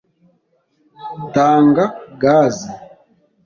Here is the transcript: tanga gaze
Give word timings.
tanga 1.33 1.85
gaze 2.21 2.67